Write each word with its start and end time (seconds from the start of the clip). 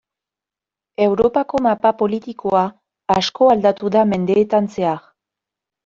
Europako 1.05 1.61
mapa 1.67 1.93
politikoa 2.01 2.65
asko 3.19 3.53
aldatu 3.57 3.95
da 3.99 4.07
mendeetan 4.15 4.77
zehar. 4.77 5.09